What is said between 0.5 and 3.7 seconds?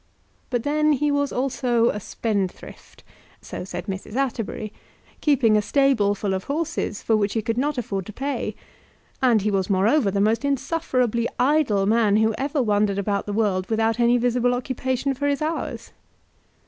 then he was also a spendthrift, so